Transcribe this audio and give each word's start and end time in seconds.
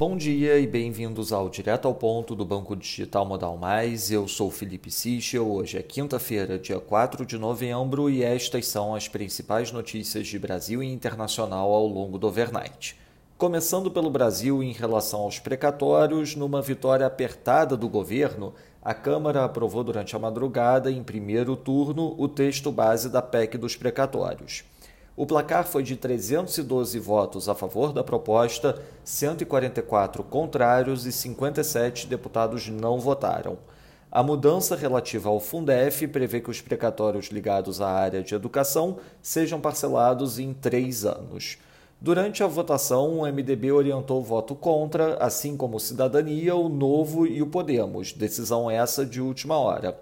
Bom 0.00 0.16
dia 0.16 0.58
e 0.58 0.66
bem-vindos 0.66 1.30
ao 1.30 1.50
Direto 1.50 1.86
ao 1.86 1.94
Ponto 1.94 2.34
do 2.34 2.42
Banco 2.42 2.74
Digital 2.74 3.26
Modal 3.26 3.58
Mais. 3.58 4.10
Eu 4.10 4.26
sou 4.26 4.50
Felipe 4.50 4.90
Sichel. 4.90 5.46
Hoje 5.46 5.76
é 5.76 5.82
quinta-feira, 5.82 6.58
dia 6.58 6.80
4 6.80 7.26
de 7.26 7.36
novembro, 7.36 8.08
e 8.08 8.22
estas 8.22 8.66
são 8.66 8.94
as 8.94 9.08
principais 9.08 9.70
notícias 9.70 10.26
de 10.26 10.38
Brasil 10.38 10.82
e 10.82 10.90
internacional 10.90 11.70
ao 11.70 11.86
longo 11.86 12.16
do 12.16 12.26
overnight. 12.26 12.96
Começando 13.36 13.90
pelo 13.90 14.08
Brasil 14.08 14.62
em 14.62 14.72
relação 14.72 15.20
aos 15.20 15.38
precatórios, 15.38 16.34
numa 16.34 16.62
vitória 16.62 17.04
apertada 17.04 17.76
do 17.76 17.86
governo, 17.86 18.54
a 18.82 18.94
Câmara 18.94 19.44
aprovou 19.44 19.84
durante 19.84 20.16
a 20.16 20.18
madrugada, 20.18 20.90
em 20.90 21.02
primeiro 21.02 21.54
turno, 21.54 22.14
o 22.16 22.26
texto 22.26 22.72
base 22.72 23.10
da 23.10 23.20
PEC 23.20 23.58
dos 23.58 23.76
precatórios. 23.76 24.64
O 25.16 25.26
placar 25.26 25.66
foi 25.66 25.82
de 25.82 25.96
312 25.96 26.98
votos 26.98 27.48
a 27.48 27.54
favor 27.54 27.92
da 27.92 28.02
proposta, 28.02 28.80
144 29.04 30.22
contrários 30.24 31.04
e 31.04 31.12
57 31.12 32.06
deputados 32.06 32.68
não 32.68 32.98
votaram. 32.98 33.58
A 34.10 34.22
mudança 34.22 34.74
relativa 34.74 35.28
ao 35.28 35.38
Fundef 35.38 36.06
prevê 36.08 36.40
que 36.40 36.50
os 36.50 36.60
precatórios 36.60 37.26
ligados 37.26 37.80
à 37.80 37.88
área 37.88 38.22
de 38.22 38.34
educação 38.34 38.98
sejam 39.22 39.60
parcelados 39.60 40.38
em 40.38 40.52
três 40.52 41.04
anos. 41.04 41.58
Durante 42.00 42.42
a 42.42 42.46
votação, 42.46 43.20
o 43.20 43.26
MDB 43.26 43.70
orientou 43.70 44.20
o 44.20 44.24
voto 44.24 44.54
contra, 44.54 45.14
assim 45.16 45.56
como 45.56 45.78
Cidadania, 45.78 46.56
o 46.56 46.68
Novo 46.68 47.26
e 47.26 47.42
o 47.42 47.46
Podemos, 47.46 48.12
decisão 48.12 48.70
essa 48.70 49.04
de 49.04 49.20
última 49.20 49.58
hora. 49.58 49.96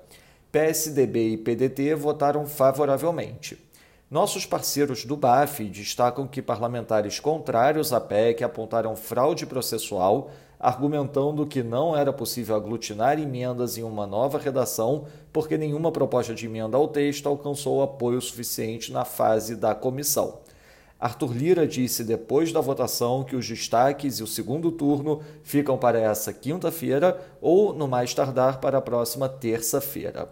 PSDB 0.52 1.30
e 1.30 1.36
PDT 1.36 1.94
votaram 1.96 2.46
favoravelmente. 2.46 3.67
Nossos 4.10 4.46
parceiros 4.46 5.04
do 5.04 5.18
BAF 5.18 5.64
destacam 5.68 6.26
que 6.26 6.40
parlamentares 6.40 7.20
contrários 7.20 7.92
à 7.92 8.00
PEC 8.00 8.42
apontaram 8.42 8.96
fraude 8.96 9.44
processual, 9.44 10.30
argumentando 10.58 11.46
que 11.46 11.62
não 11.62 11.94
era 11.94 12.10
possível 12.10 12.56
aglutinar 12.56 13.20
emendas 13.20 13.76
em 13.76 13.82
uma 13.82 14.06
nova 14.06 14.38
redação 14.38 15.04
porque 15.30 15.58
nenhuma 15.58 15.92
proposta 15.92 16.34
de 16.34 16.46
emenda 16.46 16.78
ao 16.78 16.88
texto 16.88 17.28
alcançou 17.28 17.82
apoio 17.82 18.18
suficiente 18.22 18.90
na 18.90 19.04
fase 19.04 19.54
da 19.54 19.74
comissão. 19.74 20.38
Arthur 20.98 21.36
Lira 21.36 21.66
disse 21.66 22.02
depois 22.02 22.50
da 22.50 22.62
votação 22.62 23.22
que 23.22 23.36
os 23.36 23.46
destaques 23.46 24.20
e 24.20 24.22
o 24.22 24.26
segundo 24.26 24.72
turno 24.72 25.20
ficam 25.42 25.76
para 25.76 26.00
essa 26.00 26.32
quinta-feira 26.32 27.20
ou, 27.42 27.74
no 27.74 27.86
mais 27.86 28.14
tardar, 28.14 28.58
para 28.58 28.78
a 28.78 28.82
próxima 28.82 29.28
terça-feira. 29.28 30.30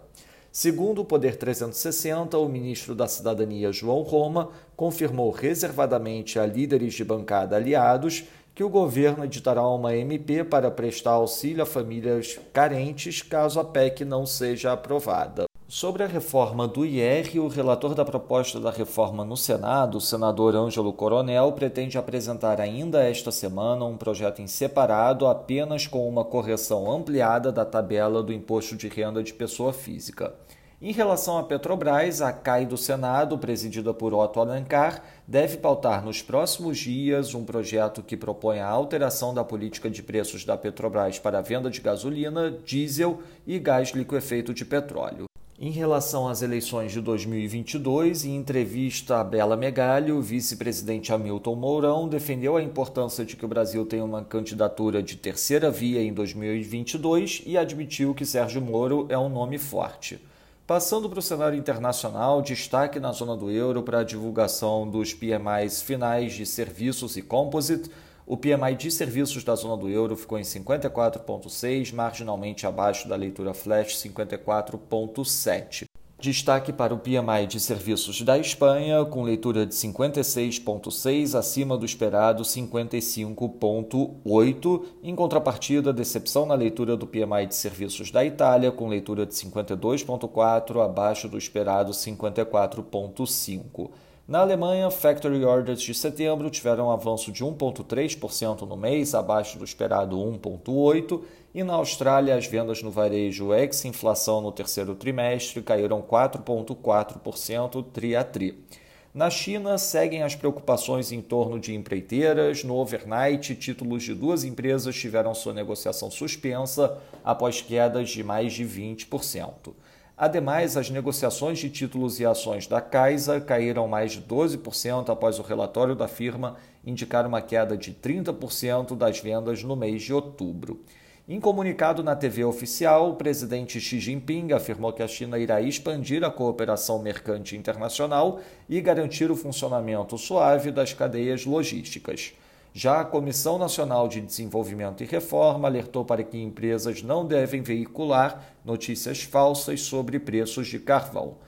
Segundo 0.59 1.01
o 1.01 1.05
Poder 1.05 1.35
360, 1.35 2.35
o 2.35 2.49
ministro 2.49 2.95
da 2.95 3.07
Cidadania, 3.07 3.71
João 3.71 4.01
Roma, 4.01 4.49
confirmou 4.75 5.29
reservadamente 5.29 6.39
a 6.39 6.47
líderes 6.47 6.95
de 6.95 7.03
bancada 7.03 7.55
aliados 7.55 8.23
que 8.55 8.63
o 8.63 8.69
governo 8.69 9.23
editará 9.23 9.61
uma 9.67 9.95
MP 9.95 10.43
para 10.43 10.71
prestar 10.71 11.11
auxílio 11.11 11.61
a 11.61 11.65
famílias 11.67 12.39
carentes 12.51 13.21
caso 13.21 13.59
a 13.59 13.63
PEC 13.63 14.03
não 14.03 14.25
seja 14.25 14.73
aprovada. 14.73 15.46
Sobre 15.69 16.01
a 16.01 16.07
reforma 16.07 16.65
do 16.65 16.85
IR, 16.85 17.41
o 17.41 17.49
relator 17.49 17.93
da 17.93 18.05
proposta 18.05 18.57
da 18.57 18.71
reforma 18.71 19.25
no 19.25 19.35
Senado, 19.35 19.97
o 19.97 20.01
senador 20.01 20.55
Ângelo 20.55 20.93
Coronel, 20.93 21.51
pretende 21.51 21.97
apresentar 21.97 22.61
ainda 22.61 23.03
esta 23.03 23.33
semana 23.33 23.83
um 23.83 23.97
projeto 23.97 24.41
em 24.41 24.47
separado 24.47 25.27
apenas 25.27 25.85
com 25.85 26.07
uma 26.07 26.23
correção 26.23 26.89
ampliada 26.89 27.51
da 27.51 27.65
tabela 27.65 28.23
do 28.23 28.31
imposto 28.31 28.77
de 28.77 28.87
renda 28.87 29.21
de 29.21 29.33
pessoa 29.33 29.73
física. 29.73 30.33
Em 30.81 30.93
relação 30.93 31.37
à 31.37 31.43
Petrobras, 31.43 32.21
a 32.21 32.31
CAI 32.31 32.65
do 32.65 32.77
Senado, 32.77 33.37
presidida 33.37 33.93
por 33.93 34.13
Otto 34.13 34.39
Alencar, 34.39 35.03
deve 35.27 35.57
pautar 35.57 36.01
nos 36.01 36.21
próximos 36.21 36.77
dias 36.77 37.33
um 37.33 37.43
projeto 37.43 38.01
que 38.01 38.15
propõe 38.15 38.59
a 38.59 38.69
alteração 38.69 39.33
da 39.33 39.43
política 39.43 39.89
de 39.89 40.01
preços 40.01 40.45
da 40.45 40.55
Petrobras 40.55 41.19
para 41.19 41.39
a 41.39 41.41
venda 41.41 41.69
de 41.69 41.81
gasolina, 41.81 42.51
diesel 42.63 43.19
e 43.45 43.59
gás 43.59 43.89
liquefeito 43.89 44.53
de 44.53 44.63
petróleo. 44.63 45.27
Em 45.59 45.71
relação 45.71 46.27
às 46.27 46.43
eleições 46.43 46.91
de 46.91 47.01
2022, 47.01 48.25
em 48.25 48.35
entrevista 48.35 49.17
a 49.17 49.23
Bela 49.23 49.57
Megali, 49.57 50.11
o 50.11 50.21
vice-presidente 50.21 51.11
Hamilton 51.11 51.55
Mourão 51.55 52.07
defendeu 52.07 52.55
a 52.55 52.61
importância 52.61 53.25
de 53.25 53.35
que 53.35 53.43
o 53.43 53.47
Brasil 53.47 53.83
tenha 53.83 54.05
uma 54.05 54.23
candidatura 54.23 55.01
de 55.01 55.15
terceira 55.15 55.71
via 55.71 55.99
em 56.03 56.13
2022 56.13 57.41
e 57.43 57.57
admitiu 57.57 58.13
que 58.13 58.23
Sérgio 58.23 58.61
Moro 58.61 59.07
é 59.09 59.17
um 59.17 59.29
nome 59.29 59.57
forte. 59.57 60.21
Passando 60.67 61.09
para 61.09 61.17
o 61.17 61.23
cenário 61.23 61.57
internacional, 61.57 62.39
destaque 62.43 62.99
na 62.99 63.11
zona 63.11 63.35
do 63.35 63.49
euro 63.49 63.81
para 63.81 64.01
a 64.01 64.03
divulgação 64.03 64.87
dos 64.87 65.11
PMIs 65.11 65.81
finais 65.81 66.33
de 66.33 66.45
serviços 66.45 67.17
e 67.17 67.23
composite, 67.23 67.89
o 68.27 68.35
PMI 68.35 68.75
de 68.75 68.91
serviços 68.91 69.45
da 69.45 69.55
zona 69.55 69.77
do 69.77 69.89
euro 69.89 70.17
ficou 70.17 70.37
em 70.37 70.41
54,6, 70.41 71.93
marginalmente 71.93 72.67
abaixo 72.67 73.07
da 73.07 73.15
leitura 73.15 73.53
flash 73.53 73.95
54,7. 73.95 75.85
Destaque 76.19 76.73
para 76.73 76.93
o 76.93 76.99
PMI 76.99 77.47
de 77.47 77.57
serviços 77.57 78.21
da 78.23 78.37
Espanha, 78.37 79.05
com 79.05 79.23
leitura 79.23 79.65
de 79.65 79.73
56,6, 79.73 81.39
acima 81.39 81.77
do 81.77 81.85
esperado 81.85 82.43
55,8. 82.43 84.83
Em 85.03 85.15
contrapartida, 85.15 85.93
decepção 85.93 86.45
na 86.45 86.55
leitura 86.55 86.97
do 86.97 87.07
PMI 87.07 87.45
de 87.47 87.55
serviços 87.55 88.11
da 88.11 88.25
Itália, 88.25 88.73
com 88.73 88.89
leitura 88.89 89.25
de 89.25 89.33
52,4, 89.35 90.83
abaixo 90.83 91.29
do 91.29 91.37
esperado 91.37 91.93
54,5. 91.93 93.89
Na 94.27 94.39
Alemanha, 94.39 94.91
factory 94.91 95.45
orders 95.45 95.81
de 95.81 95.93
setembro 95.93 96.49
tiveram 96.49 96.87
um 96.87 96.91
avanço 96.91 97.31
de 97.31 97.45
1,3% 97.45 98.63
no 98.63 98.75
mês, 98.75 99.15
abaixo 99.15 99.57
do 99.57 99.63
esperado 99.63 100.17
1,8%, 100.17 101.21
e 101.55 101.63
na 101.63 101.75
Austrália, 101.75 102.35
as 102.35 102.45
vendas 102.45 102.83
no 102.83 102.91
varejo 102.91 103.53
ex-inflação 103.53 104.41
no 104.41 104.51
terceiro 104.51 104.95
trimestre 104.95 105.61
caíram 105.61 106.01
4,4% 106.01 107.85
tri 107.93 108.17
a 108.17 108.23
tri. 108.25 108.65
Na 109.13 109.29
China, 109.29 109.77
seguem 109.77 110.21
as 110.23 110.35
preocupações 110.35 111.13
em 111.13 111.21
torno 111.21 111.57
de 111.57 111.73
empreiteiras. 111.73 112.65
No 112.65 112.75
overnight, 112.75 113.55
títulos 113.55 114.03
de 114.03 114.13
duas 114.13 114.43
empresas 114.43 114.93
tiveram 114.93 115.33
sua 115.33 115.53
negociação 115.53 116.11
suspensa 116.11 116.97
após 117.23 117.61
quedas 117.61 118.09
de 118.09 118.25
mais 118.25 118.51
de 118.51 118.65
20%. 118.65 119.73
Ademais, 120.17 120.75
as 120.75 120.89
negociações 120.89 121.59
de 121.59 121.69
títulos 121.69 122.19
e 122.19 122.25
ações 122.25 122.65
da 122.65 122.81
Caixa 122.81 123.39
caíram 123.39 123.87
mais 123.87 124.13
de 124.13 124.21
12% 124.21 125.09
após 125.09 125.37
o 125.37 125.43
relatório 125.43 125.93
da 125.93 126.07
firma 126.07 126.55
indicar 126.83 127.27
uma 127.27 127.39
queda 127.39 127.77
de 127.77 127.93
30% 127.93 128.97
das 128.97 129.19
vendas 129.19 129.61
no 129.61 129.75
mês 129.75 130.01
de 130.01 130.11
outubro. 130.11 130.83
Em 131.29 131.39
comunicado 131.39 132.01
na 132.01 132.15
TV 132.15 132.43
oficial, 132.43 133.11
o 133.11 133.15
presidente 133.15 133.79
Xi 133.79 133.99
Jinping 133.99 134.53
afirmou 134.53 134.91
que 134.91 135.03
a 135.03 135.07
China 135.07 135.37
irá 135.37 135.61
expandir 135.61 136.23
a 136.23 136.31
cooperação 136.31 136.97
mercante 136.97 137.55
internacional 137.55 138.39
e 138.67 138.81
garantir 138.81 139.29
o 139.29 139.35
funcionamento 139.35 140.17
suave 140.17 140.71
das 140.71 140.93
cadeias 140.93 141.45
logísticas. 141.45 142.33
Já 142.79 143.01
a 143.01 143.05
Comissão 143.05 143.57
Nacional 143.57 144.07
de 144.07 144.21
Desenvolvimento 144.21 145.01
e 145.01 145.07
Reforma 145.07 145.67
alertou 145.67 146.05
para 146.05 146.23
que 146.23 146.37
empresas 146.37 147.01
não 147.01 147.25
devem 147.25 147.63
veicular 147.63 148.53
notícias 148.63 149.23
falsas 149.23 149.81
sobre 149.81 150.19
preços 150.19 150.67
de 150.67 150.77
carvão. 150.77 151.39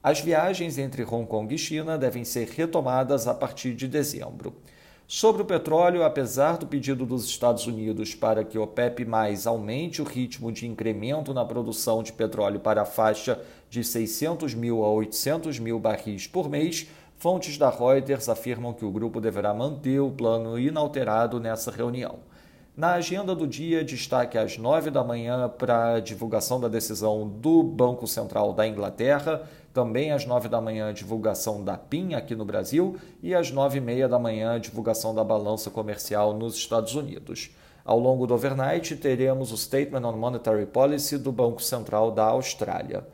As 0.00 0.20
viagens 0.20 0.78
entre 0.78 1.02
Hong 1.02 1.26
Kong 1.26 1.52
e 1.52 1.58
China 1.58 1.98
devem 1.98 2.22
ser 2.24 2.46
retomadas 2.50 3.26
a 3.26 3.34
partir 3.34 3.74
de 3.74 3.88
dezembro. 3.88 4.54
Sobre 5.08 5.42
o 5.42 5.44
petróleo, 5.44 6.04
apesar 6.04 6.56
do 6.56 6.68
pedido 6.68 7.04
dos 7.04 7.24
Estados 7.24 7.66
Unidos 7.66 8.14
para 8.14 8.44
que 8.44 8.56
o 8.56 8.62
OPEP 8.62 9.08
aumente 9.44 10.00
o 10.00 10.04
ritmo 10.04 10.52
de 10.52 10.68
incremento 10.68 11.34
na 11.34 11.44
produção 11.44 12.00
de 12.00 12.12
petróleo 12.12 12.60
para 12.60 12.82
a 12.82 12.84
faixa 12.84 13.40
de 13.68 13.82
600 13.82 14.54
mil 14.54 14.84
a 14.84 14.88
800 14.90 15.58
mil 15.58 15.80
barris 15.80 16.28
por 16.28 16.48
mês, 16.48 16.86
Fontes 17.18 17.56
da 17.56 17.70
Reuters 17.70 18.28
afirmam 18.28 18.74
que 18.74 18.84
o 18.84 18.90
grupo 18.90 19.22
deverá 19.22 19.54
manter 19.54 20.00
o 20.00 20.10
plano 20.10 20.58
inalterado 20.58 21.40
nessa 21.40 21.70
reunião. 21.70 22.18
Na 22.76 22.92
agenda 22.92 23.34
do 23.34 23.46
dia, 23.46 23.82
destaque 23.82 24.36
às 24.36 24.58
nove 24.58 24.90
da 24.90 25.02
manhã 25.02 25.48
para 25.48 25.94
a 25.94 26.00
divulgação 26.00 26.60
da 26.60 26.68
decisão 26.68 27.26
do 27.26 27.62
Banco 27.62 28.06
Central 28.06 28.52
da 28.52 28.66
Inglaterra, 28.66 29.48
também 29.72 30.12
às 30.12 30.26
nove 30.26 30.46
da 30.46 30.60
manhã, 30.60 30.92
divulgação 30.92 31.64
da 31.64 31.78
PIN 31.78 32.12
aqui 32.12 32.34
no 32.34 32.44
Brasil 32.44 32.96
e 33.22 33.34
às 33.34 33.50
nove 33.50 33.78
e 33.78 33.80
meia 33.80 34.06
da 34.06 34.18
manhã, 34.18 34.60
divulgação 34.60 35.14
da 35.14 35.24
balança 35.24 35.70
comercial 35.70 36.34
nos 36.34 36.54
Estados 36.54 36.94
Unidos. 36.94 37.50
Ao 37.82 37.98
longo 37.98 38.26
do 38.26 38.34
overnight, 38.34 38.94
teremos 38.96 39.52
o 39.52 39.56
Statement 39.56 40.04
on 40.06 40.18
Monetary 40.18 40.66
Policy 40.66 41.16
do 41.16 41.32
Banco 41.32 41.62
Central 41.62 42.10
da 42.10 42.24
Austrália. 42.24 43.06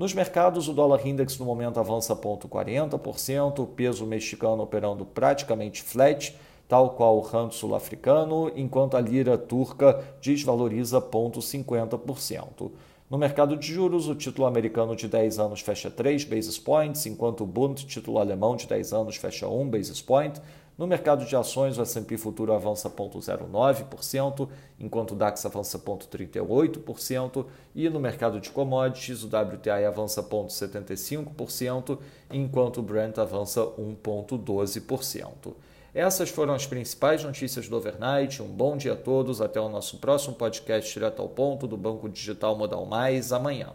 Nos 0.00 0.14
mercados, 0.14 0.66
o 0.66 0.72
dólar 0.72 1.06
index 1.06 1.38
no 1.38 1.44
momento 1.44 1.78
avança 1.78 2.16
0,40%, 2.16 3.58
o 3.58 3.66
peso 3.66 4.06
mexicano 4.06 4.62
operando 4.62 5.04
praticamente 5.04 5.82
flat, 5.82 6.34
tal 6.66 6.94
qual 6.94 7.18
o 7.18 7.20
rand 7.20 7.50
sul-africano, 7.50 8.50
enquanto 8.56 8.96
a 8.96 9.00
lira 9.02 9.36
turca 9.36 10.02
desvaloriza 10.22 11.02
0,50%. 11.02 12.70
No 13.10 13.18
mercado 13.18 13.54
de 13.58 13.66
juros, 13.66 14.08
o 14.08 14.14
título 14.14 14.46
americano 14.46 14.96
de 14.96 15.06
10 15.06 15.38
anos 15.38 15.60
fecha 15.60 15.90
3 15.90 16.24
basis 16.24 16.58
points, 16.58 17.04
enquanto 17.04 17.42
o 17.42 17.46
Bund, 17.46 17.84
título 17.84 18.20
alemão 18.20 18.56
de 18.56 18.66
10 18.66 18.94
anos, 18.94 19.16
fecha 19.16 19.46
1 19.48 19.68
basis 19.68 20.00
point. 20.00 20.40
No 20.80 20.86
mercado 20.86 21.26
de 21.26 21.36
ações, 21.36 21.76
o 21.76 21.82
S&P 21.82 22.16
futuro 22.16 22.54
avança 22.54 22.88
0,09%, 22.88 24.48
enquanto 24.78 25.10
o 25.10 25.14
DAX 25.14 25.44
avança 25.44 25.78
0,38%, 25.78 27.44
e 27.74 27.86
no 27.90 28.00
mercado 28.00 28.40
de 28.40 28.48
commodities, 28.48 29.22
o 29.22 29.26
WTI 29.26 29.84
avança 29.86 30.22
0,75%, 30.22 31.98
enquanto 32.32 32.78
o 32.78 32.82
Brent 32.82 33.18
avança 33.18 33.60
1,12%. 33.60 35.52
Essas 35.92 36.30
foram 36.30 36.54
as 36.54 36.64
principais 36.64 37.22
notícias 37.22 37.68
do 37.68 37.76
overnight. 37.76 38.40
Um 38.40 38.48
bom 38.48 38.74
dia 38.74 38.94
a 38.94 38.96
todos. 38.96 39.42
Até 39.42 39.60
o 39.60 39.68
nosso 39.68 39.98
próximo 39.98 40.34
podcast 40.34 40.94
direto 40.94 41.20
ao 41.20 41.28
ponto 41.28 41.66
do 41.66 41.76
Banco 41.76 42.08
Digital 42.08 42.56
Modal 42.56 42.86
Mais 42.86 43.34
amanhã. 43.34 43.74